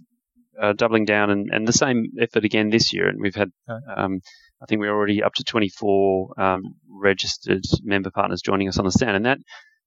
uh, 0.60 0.72
doubling 0.72 1.04
down 1.04 1.30
and, 1.30 1.50
and 1.52 1.66
the 1.66 1.72
same 1.72 2.12
effort 2.20 2.44
again 2.44 2.70
this 2.70 2.92
year, 2.92 3.08
and 3.08 3.20
we've 3.20 3.34
had. 3.34 3.50
Um, 3.96 4.20
I 4.62 4.66
think 4.66 4.80
we're 4.80 4.94
already 4.94 5.22
up 5.22 5.34
to 5.34 5.44
24 5.44 6.40
um, 6.40 6.62
registered 6.88 7.64
member 7.82 8.10
partners 8.10 8.42
joining 8.42 8.68
us 8.68 8.78
on 8.78 8.84
the 8.84 8.92
stand, 8.92 9.16
and 9.16 9.26
that, 9.26 9.38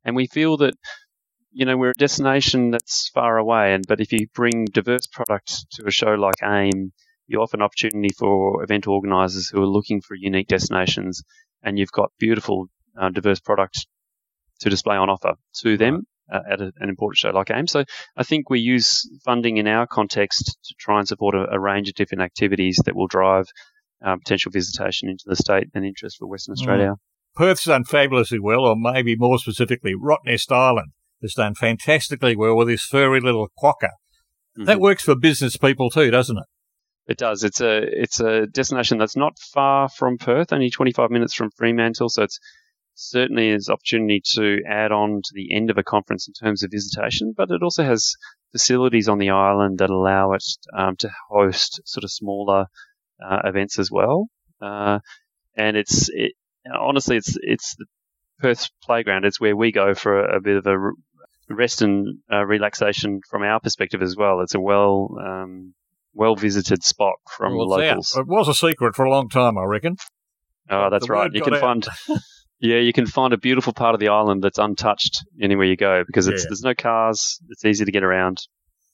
and 0.04 0.16
we 0.16 0.28
feel 0.28 0.58
that, 0.58 0.74
you 1.52 1.66
know, 1.66 1.78
we're 1.78 1.92
a 1.92 1.94
destination 1.94 2.72
that's 2.72 3.10
far 3.14 3.38
away, 3.38 3.74
and 3.74 3.86
but 3.88 4.02
if 4.02 4.12
you 4.12 4.28
bring 4.34 4.66
diverse 4.66 5.08
products 5.08 5.66
to 5.72 5.86
a 5.88 5.92
show 5.92 6.14
like 6.16 6.44
AIM, 6.44 6.92
you 7.28 7.42
offer 7.42 7.58
an 7.58 7.64
opportunity 7.64 8.14
for 8.18 8.64
event 8.64 8.88
organisers 8.88 9.50
who 9.50 9.62
are 9.62 9.68
looking 9.68 10.02
for 10.02 10.16
unique 10.16 10.48
destinations 10.48 11.24
and 11.64 11.80
you've 11.80 11.92
got 11.92 12.12
beautiful, 12.20 12.68
uh, 13.00 13.10
diverse 13.10 13.40
products 13.40 13.86
to 14.60 14.70
display 14.70 14.96
on 14.96 15.10
offer 15.10 15.34
to 15.62 15.78
them 15.78 16.04
uh, 16.32 16.40
at 16.50 16.62
a, 16.62 16.72
an 16.80 16.90
important 16.90 17.18
show 17.18 17.30
like 17.30 17.52
AIM. 17.52 17.68
So 17.68 17.84
I 18.16 18.24
think 18.24 18.50
we 18.50 18.60
use 18.60 19.10
funding 19.26 19.58
in 19.58 19.68
our 19.68 19.88
context 19.88 20.58
to 20.64 20.76
try 20.80 21.00
and 21.00 21.08
support 21.08 21.36
a, 21.36 21.52
a 21.52 21.60
range 21.60 21.90
of 21.90 21.96
different 21.96 22.22
activities 22.22 22.80
that 22.86 22.96
will 22.96 23.08
drive 23.08 23.46
uh, 24.06 24.16
potential 24.16 24.52
visitation 24.52 25.10
into 25.10 25.24
the 25.26 25.36
state 25.36 25.68
and 25.74 25.86
interest 25.86 26.18
for 26.18 26.28
Western 26.28 26.54
Australia. 26.54 26.92
Mm. 26.92 26.98
Perth's 27.36 27.66
done 27.66 27.84
fabulously 27.84 28.40
well, 28.40 28.62
or 28.62 28.76
maybe 28.78 29.16
more 29.18 29.38
specifically, 29.40 29.94
Rottnest 29.94 30.52
Island 30.52 30.92
has 31.22 31.34
done 31.34 31.56
fantastically 31.56 32.36
well 32.36 32.56
with 32.56 32.68
this 32.68 32.86
furry 32.86 33.20
little 33.20 33.48
quokka. 33.62 33.90
Mm-hmm. 34.58 34.66
That 34.66 34.80
works 34.80 35.04
for 35.04 35.16
business 35.16 35.58
people 35.58 35.90
too, 35.90 36.12
doesn't 36.12 36.38
it? 36.38 36.46
It 37.08 37.18
does. 37.18 37.44
It's 37.44 37.62
a 37.62 37.82
it's 37.84 38.20
a 38.20 38.48
destination 38.48 38.98
that's 38.98 39.18
not 39.18 39.38
far 39.54 39.90
from 39.90 40.18
Perth, 40.18 40.54
only 40.54 40.70
25 40.70 41.12
minutes 41.12 41.34
from 41.34 41.52
Fremantle. 41.52 42.10
So 42.10 42.24
it's 42.24 42.40
certainly 42.96 43.50
is 43.50 43.70
opportunity 43.70 44.22
to 44.34 44.62
add 44.68 44.92
on 44.92 45.22
to 45.24 45.32
the 45.34 45.54
end 45.54 45.70
of 45.70 45.78
a 45.78 45.84
conference 45.84 46.28
in 46.28 46.34
terms 46.34 46.64
of 46.64 46.72
visitation, 46.72 47.34
but 47.36 47.52
it 47.52 47.62
also 47.62 47.84
has 47.84 48.16
facilities 48.54 49.10
on 49.10 49.20
the 49.20 49.30
island 49.30 49.80
that 49.80 49.90
allow 49.90 50.32
it 50.32 50.44
um, 50.76 50.96
to 50.98 51.10
host 51.30 51.82
sort 51.86 52.04
of 52.04 52.12
smaller 52.12 52.66
uh, 53.24 53.40
events 53.44 53.80
as 53.80 53.90
well. 53.92 54.28
Uh, 54.62 55.00
and 55.56 55.78
it's 55.78 56.10
it, 56.10 56.34
honestly, 56.74 57.18
it's 57.18 57.38
it's 57.42 57.76
the 57.76 57.86
Perth 58.40 58.70
playground. 58.84 59.26
It's 59.26 59.40
where 59.40 59.56
we 59.56 59.72
go 59.72 59.94
for 59.94 60.24
a, 60.24 60.38
a 60.38 60.42
bit 60.42 60.58
of 60.58 60.68
a 60.68 60.92
rest 61.50 61.82
and 61.82 62.20
uh, 62.32 62.46
relaxation 62.46 63.22
from 63.30 63.44
our 63.44 63.60
perspective 63.60 64.02
as 64.02 64.16
well. 64.16 64.42
It's 64.42 64.56
a 64.56 64.60
well 64.60 65.18
um, 65.20 65.74
well 66.14 66.36
visited 66.36 66.84
spot 66.84 67.16
from 67.38 67.56
well, 67.56 67.70
locals. 67.70 68.16
It 68.18 68.28
was 68.28 68.48
a 68.48 68.54
secret 68.54 68.96
for 68.96 69.06
a 69.06 69.12
long 69.12 69.30
time, 69.30 69.58
I 69.58 69.64
reckon. 69.64 69.98
Oh, 70.70 70.90
that's 70.90 71.08
the 71.08 71.14
right. 71.14 71.32
You 71.34 71.42
can 71.42 71.54
out. 71.54 71.62
find. 71.62 71.88
yeah, 72.60 72.78
you 72.78 72.94
can 72.94 73.06
find 73.06 73.34
a 73.34 73.38
beautiful 73.38 73.74
part 73.74 73.94
of 73.94 74.00
the 74.00 74.08
island 74.08 74.44
that's 74.44 74.58
untouched 74.58 75.24
anywhere 75.42 75.68
you 75.68 75.76
go 75.76 76.04
because 76.06 76.28
yeah. 76.28 76.36
there's 76.36 76.64
no 76.64 76.74
cars. 76.74 77.40
It's 77.50 77.66
easy 77.66 77.86
to 77.86 77.92
get 77.92 78.04
around. 78.04 78.40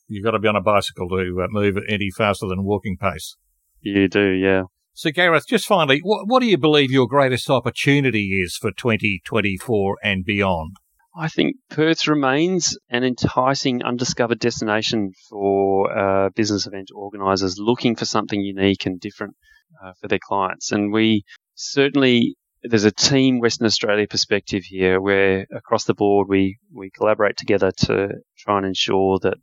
You've 0.07 0.25
got 0.25 0.31
to 0.31 0.39
be 0.39 0.49
on 0.49 0.57
a 0.57 0.61
bicycle 0.61 1.07
to 1.09 1.43
uh, 1.43 1.47
move 1.49 1.77
any 1.87 2.09
faster 2.09 2.47
than 2.47 2.65
walking 2.65 2.97
pace. 2.97 3.37
You 3.81 4.07
do, 4.07 4.29
yeah. 4.29 4.63
So, 4.93 5.09
Gareth, 5.09 5.47
just 5.47 5.65
finally, 5.65 5.99
what, 6.03 6.27
what 6.27 6.41
do 6.41 6.47
you 6.47 6.57
believe 6.57 6.91
your 6.91 7.07
greatest 7.07 7.49
opportunity 7.49 8.41
is 8.41 8.55
for 8.55 8.71
2024 8.71 9.97
and 10.03 10.23
beyond? 10.23 10.75
I 11.15 11.27
think 11.27 11.55
Perth 11.69 12.07
remains 12.07 12.77
an 12.89 13.03
enticing 13.03 13.83
undiscovered 13.83 14.39
destination 14.39 15.11
for 15.29 15.91
uh, 15.97 16.29
business 16.35 16.67
event 16.67 16.89
organisers 16.95 17.57
looking 17.57 17.95
for 17.95 18.05
something 18.05 18.39
unique 18.39 18.85
and 18.85 18.99
different 18.99 19.35
uh, 19.83 19.93
for 19.99 20.07
their 20.07 20.19
clients. 20.25 20.71
And 20.71 20.93
we 20.93 21.23
certainly, 21.55 22.35
there's 22.63 22.85
a 22.85 22.91
team 22.91 23.39
Western 23.39 23.65
Australia 23.65 24.07
perspective 24.07 24.63
here 24.63 25.01
where 25.01 25.47
across 25.53 25.85
the 25.85 25.93
board 25.93 26.27
we, 26.29 26.57
we 26.73 26.91
collaborate 26.91 27.35
together 27.37 27.71
to 27.85 28.09
try 28.37 28.57
and 28.57 28.65
ensure 28.65 29.19
that 29.23 29.37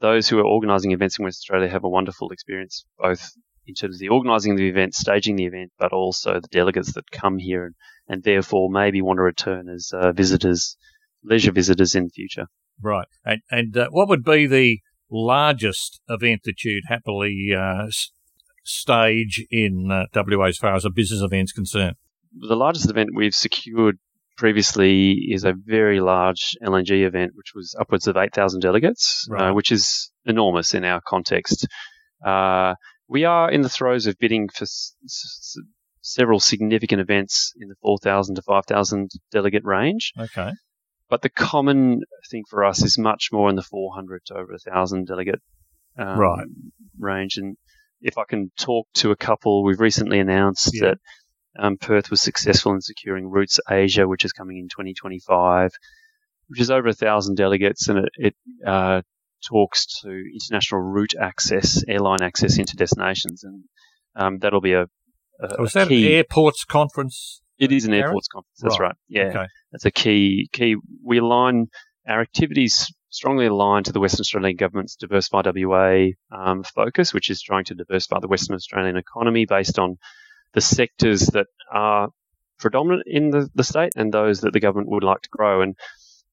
those 0.00 0.28
who 0.28 0.38
are 0.38 0.44
organising 0.44 0.90
events 0.90 1.18
in 1.18 1.24
Western 1.24 1.54
Australia 1.54 1.72
have 1.72 1.84
a 1.84 1.88
wonderful 1.88 2.30
experience, 2.30 2.84
both 2.98 3.30
in 3.66 3.74
terms 3.74 3.96
of 3.96 4.00
the 4.00 4.08
organising 4.08 4.52
of 4.52 4.58
the 4.58 4.68
event, 4.68 4.94
staging 4.94 5.36
the 5.36 5.46
event, 5.46 5.72
but 5.78 5.92
also 5.92 6.34
the 6.34 6.48
delegates 6.50 6.92
that 6.94 7.10
come 7.10 7.38
here 7.38 7.64
and, 7.64 7.74
and 8.08 8.22
therefore 8.22 8.70
maybe 8.70 9.00
want 9.00 9.18
to 9.18 9.22
return 9.22 9.68
as 9.68 9.90
uh, 9.94 10.12
visitors 10.12 10.76
leisure 11.24 11.52
visitors 11.52 11.94
in 11.94 12.04
the 12.04 12.10
future. 12.10 12.46
Right. 12.80 13.06
And, 13.24 13.42
and 13.50 13.76
uh, 13.76 13.88
what 13.90 14.08
would 14.08 14.24
be 14.24 14.46
the 14.46 14.80
largest 15.10 16.00
event 16.08 16.42
that 16.44 16.64
you'd 16.64 16.84
happily 16.88 17.50
uh, 17.56 17.86
stage 18.64 19.44
in 19.50 19.90
uh, 19.90 20.06
WA 20.14 20.46
as 20.46 20.58
far 20.58 20.74
as 20.74 20.84
a 20.84 20.90
business 20.90 21.20
event 21.20 21.44
is 21.44 21.52
concerned? 21.52 21.96
The 22.48 22.56
largest 22.56 22.90
event 22.90 23.10
we've 23.14 23.34
secured 23.34 23.98
previously 24.36 25.12
is 25.30 25.44
a 25.44 25.54
very 25.54 26.00
large 26.00 26.56
LNG 26.62 27.06
event, 27.06 27.32
which 27.34 27.52
was 27.54 27.76
upwards 27.78 28.06
of 28.06 28.16
8,000 28.16 28.60
delegates, 28.60 29.28
uh, 29.30 29.34
right. 29.34 29.50
which 29.50 29.70
is 29.70 30.10
enormous 30.24 30.74
in 30.74 30.84
our 30.84 31.00
context. 31.06 31.66
Uh, 32.24 32.74
we 33.08 33.24
are 33.24 33.50
in 33.50 33.62
the 33.62 33.68
throes 33.68 34.06
of 34.06 34.18
bidding 34.18 34.48
for 34.48 34.64
s- 34.64 34.94
s- 35.04 35.58
several 36.00 36.40
significant 36.40 37.00
events 37.00 37.52
in 37.60 37.68
the 37.68 37.74
4,000 37.82 38.36
to 38.36 38.42
5,000 38.42 39.10
delegate 39.30 39.64
range. 39.64 40.12
Okay. 40.18 40.50
But 41.08 41.22
the 41.22 41.28
common 41.28 42.02
thing 42.30 42.44
for 42.48 42.64
us 42.64 42.82
is 42.82 42.98
much 42.98 43.28
more 43.32 43.50
in 43.50 43.56
the 43.56 43.62
400 43.62 44.22
to 44.26 44.34
over 44.34 44.52
1,000 44.52 45.06
delegate 45.06 45.40
um, 45.98 46.18
right. 46.18 46.46
range. 46.98 47.36
And 47.36 47.56
if 48.00 48.18
I 48.18 48.24
can 48.28 48.50
talk 48.58 48.88
to 48.94 49.10
a 49.10 49.16
couple, 49.16 49.62
we've 49.62 49.80
recently 49.80 50.20
announced 50.20 50.70
yeah. 50.72 50.80
that 50.80 50.98
um, 51.58 51.76
Perth 51.76 52.10
was 52.10 52.22
successful 52.22 52.72
in 52.72 52.80
securing 52.80 53.28
Routes 53.28 53.60
Asia, 53.70 54.08
which 54.08 54.24
is 54.24 54.32
coming 54.32 54.56
in 54.56 54.68
2025, 54.68 55.72
which 56.48 56.60
is 56.60 56.70
over 56.70 56.88
1,000 56.88 57.36
delegates, 57.36 57.88
and 57.88 57.98
it, 57.98 58.10
it 58.14 58.34
uh, 58.66 59.02
talks 59.46 60.00
to 60.02 60.08
international 60.08 60.80
route 60.80 61.14
access, 61.20 61.84
airline 61.88 62.22
access 62.22 62.58
into 62.58 62.76
destinations. 62.76 63.44
And 63.44 63.64
um, 64.16 64.38
that'll 64.38 64.60
be 64.60 64.72
a, 64.72 64.86
a 65.40 65.60
was 65.60 65.72
that 65.72 65.88
key. 65.88 66.06
an 66.06 66.12
airports 66.12 66.64
conference 66.64 67.42
it 67.62 67.70
is 67.70 67.84
an 67.84 67.94
airports 67.94 68.26
conference. 68.26 68.58
That's 68.60 68.80
right. 68.80 68.86
right. 68.88 68.96
Yeah, 69.08 69.28
okay. 69.28 69.46
that's 69.70 69.84
a 69.84 69.92
key 69.92 70.48
key. 70.52 70.76
We 71.04 71.18
align 71.18 71.68
our 72.08 72.20
activities 72.20 72.92
strongly 73.10 73.46
aligned 73.46 73.84
to 73.84 73.92
the 73.92 74.00
Western 74.00 74.22
Australian 74.22 74.56
government's 74.56 74.96
Diversify 74.96 75.42
WA 75.44 76.06
um, 76.32 76.64
focus, 76.64 77.14
which 77.14 77.30
is 77.30 77.40
trying 77.40 77.64
to 77.66 77.74
diversify 77.74 78.18
the 78.20 78.26
Western 78.26 78.56
Australian 78.56 78.96
economy 78.96 79.46
based 79.46 79.78
on 79.78 79.96
the 80.54 80.60
sectors 80.60 81.26
that 81.28 81.46
are 81.72 82.08
predominant 82.58 83.04
in 83.06 83.30
the, 83.30 83.48
the 83.54 83.64
state 83.64 83.92
and 83.96 84.12
those 84.12 84.40
that 84.40 84.52
the 84.52 84.60
government 84.60 84.88
would 84.88 85.04
like 85.04 85.20
to 85.20 85.28
grow. 85.30 85.62
And 85.62 85.76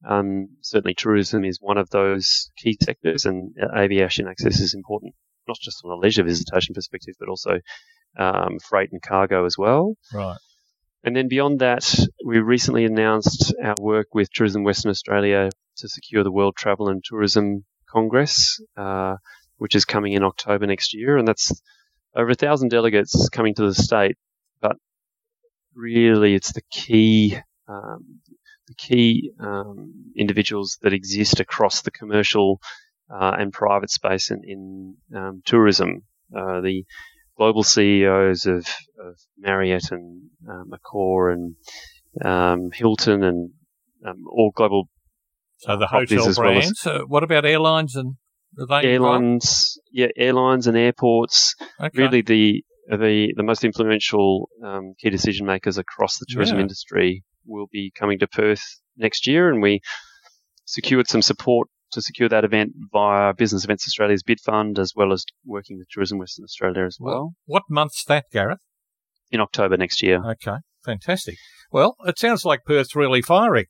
um, 0.08 0.50
certainly 0.62 0.94
tourism 0.94 1.44
is 1.44 1.60
one 1.62 1.78
of 1.78 1.90
those 1.90 2.52
key 2.58 2.78
sectors, 2.82 3.26
and 3.26 3.54
aviation 3.76 4.28
access 4.28 4.60
is 4.60 4.74
important, 4.74 5.14
not 5.48 5.58
just 5.60 5.82
from 5.82 5.92
a 5.92 5.96
leisure 5.96 6.24
visitation 6.24 6.76
perspective, 6.76 7.16
but 7.20 7.30
also 7.30 7.60
um, 8.18 8.60
freight 8.60 8.92
and 8.92 9.02
cargo 9.02 9.46
as 9.46 9.58
well. 9.58 9.96
Right. 10.14 10.38
And 11.04 11.16
then 11.16 11.30
beyond 11.30 11.60
that, 11.60 11.98
we 12.26 12.40
recently 12.40 12.86
announced 12.86 13.54
our 13.64 13.76
work 13.80 14.08
with 14.14 14.30
Tourism 14.34 14.64
Western 14.64 14.92
Australia 14.92 15.50
to 15.78 15.88
secure 15.88 16.24
the 16.24 16.32
World 16.32 16.56
Travel 16.58 16.90
and 16.90 17.02
Tourism 17.04 17.64
Congress, 17.90 18.62
uh, 18.76 19.16
which 19.58 19.76
is 19.76 19.86
coming 19.86 20.14
in 20.14 20.24
October 20.24 20.68
next 20.68 20.94
year. 20.94 21.18
And 21.18 21.28
that's 21.28 21.62
over 22.16 22.32
a 22.32 22.36
thousand 22.36 22.70
delegates 22.70 23.30
coming 23.30 23.56
to 23.56 23.66
the 23.66 23.74
state. 23.74 24.18
But 24.62 24.76
really, 25.74 26.36
it's 26.36 26.52
the 26.52 26.64
key, 26.70 27.38
um, 27.68 28.20
the 28.70 28.76
key 28.76 29.32
um, 29.40 29.94
individuals 30.16 30.78
that 30.82 30.94
exist 30.94 31.42
across 31.42 31.82
the 31.82 31.92
commercial 31.92 32.62
uh, 33.14 33.36
and 33.38 33.52
private 33.52 33.90
space 33.90 34.32
in, 34.32 34.42
in 34.46 34.96
um, 35.18 35.42
tourism 35.46 36.04
uh, 36.36 36.62
the 36.62 36.84
global 37.38 37.64
CEOs 37.64 38.46
of, 38.46 38.68
of 39.00 39.18
Marriott 39.38 39.92
and 39.92 40.30
uh, 40.48 40.64
Accor 40.78 41.34
and 41.34 41.56
um, 42.24 42.70
Hilton 42.74 43.24
and 43.24 43.52
um, 44.06 44.26
all 44.30 44.52
global. 44.54 44.90
So 45.58 45.78
the 45.78 45.88
hotel 45.88 46.34
brands. 46.34 46.82
Well 46.86 46.96
as, 46.96 47.02
what 47.08 47.24
about 47.24 47.46
airlines 47.46 47.96
and 47.96 48.16
airlines? 48.72 49.78
Yeah, 49.92 50.08
airlines 50.16 50.68
and 50.68 50.78
airports. 50.78 51.56
Okay. 51.80 51.90
Really, 52.02 52.22
the 52.22 52.64
the 52.98 53.34
the 53.36 53.44
most 53.44 53.64
influential 53.64 54.50
um, 54.64 54.94
key 55.00 55.10
decision 55.10 55.46
makers 55.46 55.78
across 55.78 56.18
the 56.18 56.26
tourism 56.28 56.58
yeah. 56.58 56.64
industry 56.64 57.24
will 57.46 57.68
be 57.72 57.92
coming 57.96 58.20
to 58.20 58.28
Perth 58.28 58.64
next 58.98 59.28
year, 59.28 59.50
and 59.50 59.62
we 59.62 59.82
secured 60.66 61.08
some 61.08 61.22
support 61.22 61.68
to 61.92 62.02
secure 62.02 62.30
that 62.30 62.44
event 62.44 62.74
via 62.92 63.34
Business 63.34 63.64
Events 63.64 63.88
Australia's 63.88 64.24
bid 64.24 64.40
fund, 64.40 64.78
as 64.78 64.94
well 64.96 65.12
as 65.12 65.26
working 65.46 65.78
with 65.78 65.88
Tourism 65.90 66.20
Western 66.20 66.44
Australia 66.44 66.86
as 66.86 66.98
well. 67.00 67.34
What 67.46 67.64
month's 67.70 68.04
that, 68.06 68.26
Gareth? 68.32 68.60
In 69.32 69.40
October 69.40 69.78
next 69.78 70.02
year. 70.02 70.24
Okay, 70.24 70.58
fantastic. 70.84 71.36
Well, 71.72 71.96
it 72.06 72.18
sounds 72.18 72.46
like 72.46 72.66
Perth's 72.66 72.96
really 72.96 73.22
firing. 73.22 73.66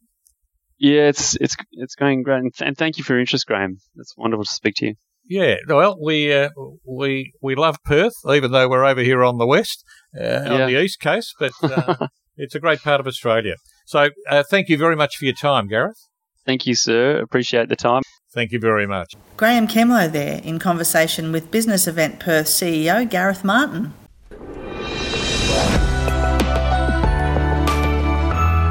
Yeah, 0.77 1.09
it's 1.09 1.35
it's 1.35 1.57
it's 1.73 1.95
going 1.95 2.23
great, 2.23 2.43
and 2.61 2.77
thank 2.77 2.97
you 2.97 3.03
for 3.03 3.13
your 3.13 3.19
interest, 3.19 3.45
Graeme. 3.45 3.79
It's 3.97 4.15
wonderful 4.15 4.45
to 4.45 4.51
speak 4.51 4.75
to 4.77 4.87
you. 4.87 4.95
Yeah, 5.29 5.57
well, 5.67 5.95
we 6.01 6.33
uh, 6.33 6.49
we 6.83 7.33
we 7.39 7.53
love 7.53 7.77
Perth, 7.85 8.15
even 8.27 8.51
though 8.51 8.67
we're 8.67 8.83
over 8.83 9.01
here 9.01 9.23
on 9.23 9.37
the 9.37 9.45
west, 9.45 9.83
uh, 10.19 10.23
yeah. 10.23 10.49
on 10.49 10.59
the 10.71 10.81
east 10.81 10.99
coast, 10.99 11.35
but 11.39 11.51
uh, 11.61 12.07
it's 12.35 12.55
a 12.55 12.59
great 12.59 12.81
part 12.81 12.99
of 12.99 13.05
Australia. 13.05 13.53
So, 13.85 14.09
uh, 14.27 14.43
thank 14.49 14.69
you 14.69 14.77
very 14.77 14.95
much 14.95 15.17
for 15.17 15.25
your 15.25 15.35
time, 15.35 15.67
Gareth. 15.67 16.07
Thank 16.47 16.65
you, 16.65 16.73
sir. 16.73 17.19
Appreciate 17.19 17.69
the 17.69 17.75
time. 17.75 18.01
Thank 18.33 18.51
you 18.51 18.59
very 18.59 18.87
much. 18.87 19.13
Graeme 19.37 19.67
Kemlo 19.67 20.11
there 20.11 20.41
in 20.43 20.57
conversation 20.57 21.31
with 21.31 21.51
Business 21.51 21.87
Event 21.87 22.19
Perth 22.19 22.47
CEO 22.47 23.07
Gareth 23.07 23.43
Martin. 23.43 23.93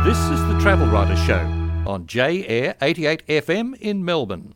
This 0.04 0.18
is 0.30 0.40
the 0.48 0.58
Travel 0.60 0.88
Writer 0.88 1.16
Show 1.16 1.38
on 1.86 2.06
J 2.08 2.44
Air 2.48 2.74
88 2.82 3.26
FM 3.28 3.76
in 3.76 4.04
Melbourne. 4.04 4.54